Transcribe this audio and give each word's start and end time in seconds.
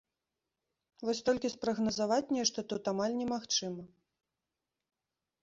Вось 1.09 1.21
толькі 1.27 1.51
спрагназаваць 1.55 2.33
нешта 2.39 2.59
тут 2.73 2.83
амаль 2.93 3.17
немагчыма. 3.19 3.87